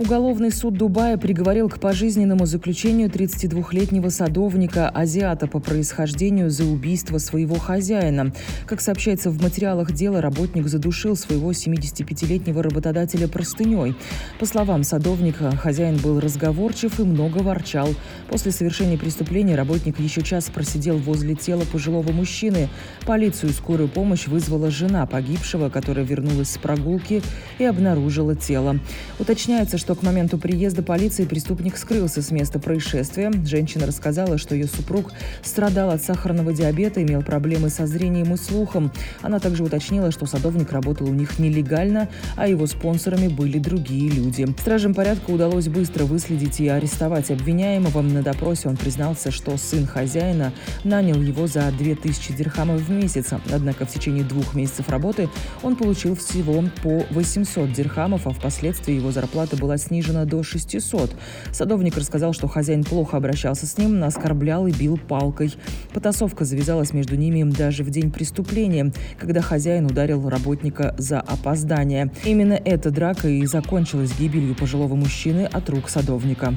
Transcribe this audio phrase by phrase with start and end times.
[0.00, 7.56] Уголовный суд Дубая приговорил к пожизненному заключению 32-летнего садовника азиата по происхождению за убийство своего
[7.56, 8.32] хозяина.
[8.64, 13.94] Как сообщается в материалах дела, работник задушил своего 75-летнего работодателя простыней.
[14.38, 17.90] По словам садовника, хозяин был разговорчив и много ворчал.
[18.30, 22.70] После совершения преступления работник еще час просидел возле тела пожилого мужчины.
[23.04, 27.20] Полицию и скорую помощь вызвала жена погибшего, которая вернулась с прогулки
[27.58, 28.80] и обнаружила тело.
[29.18, 33.32] Уточняется, что что к моменту приезда полиции преступник скрылся с места происшествия.
[33.44, 35.10] Женщина рассказала, что ее супруг
[35.42, 38.92] страдал от сахарного диабета, имел проблемы со зрением и слухом.
[39.20, 44.46] Она также уточнила, что садовник работал у них нелегально, а его спонсорами были другие люди.
[44.60, 48.00] Стражам порядка удалось быстро выследить и арестовать обвиняемого.
[48.00, 50.52] На допросе он признался, что сын хозяина
[50.84, 53.30] нанял его за 2000 дирхамов в месяц.
[53.52, 55.28] Однако в течение двух месяцев работы
[55.64, 61.10] он получил всего по 800 дирхамов, а впоследствии его зарплата была снижена до 600.
[61.52, 65.54] Садовник рассказал, что хозяин плохо обращался с ним, оскорблял и бил палкой.
[65.92, 72.12] Потасовка завязалась между ними даже в день преступления, когда хозяин ударил работника за опоздание.
[72.24, 76.54] Именно эта драка и закончилась гибелью пожилого мужчины от рук садовника.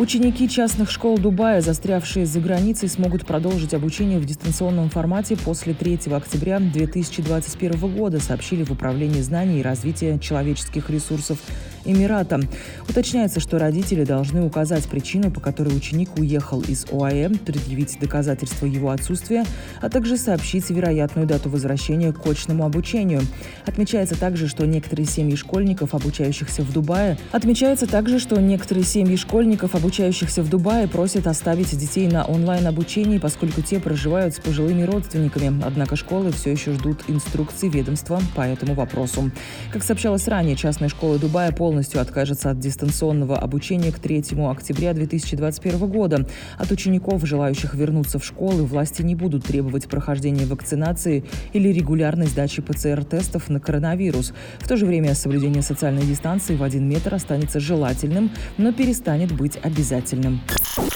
[0.00, 6.00] Ученики частных школ Дубая, застрявшие за границей, смогут продолжить обучение в дистанционном формате после 3
[6.10, 11.38] октября 2021 года, сообщили в Управлении знаний и развития человеческих ресурсов
[11.84, 12.40] Эмирата.
[12.88, 18.90] Уточняется, что родители должны указать причину, по которой ученик уехал из ОАЭ, предъявить доказательства его
[18.90, 19.44] отсутствия,
[19.80, 23.22] а также сообщить вероятную дату возвращения к очному обучению.
[23.66, 29.74] Отмечается также, что некоторые семьи школьников, обучающихся в Дубае, отмечается также, что некоторые семьи школьников,
[29.74, 35.62] обучающихся в Дубае, просят оставить детей на онлайн-обучении, поскольку те проживают с пожилыми родственниками.
[35.64, 39.30] Однако школы все еще ждут инструкций ведомства по этому вопросу.
[39.72, 44.92] Как сообщалось ранее, частная школа Дубая полностью полностью откажется от дистанционного обучения к 3 октября
[44.92, 46.26] 2021 года.
[46.58, 51.22] От учеников, желающих вернуться в школы, власти не будут требовать прохождения вакцинации
[51.52, 54.32] или регулярной сдачи ПЦР-тестов на коронавирус.
[54.58, 59.56] В то же время соблюдение социальной дистанции в один метр останется желательным, но перестанет быть
[59.62, 60.40] обязательным.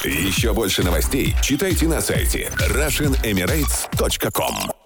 [0.02, 4.83] Еще больше новостей читайте на сайте RussianEmirates.com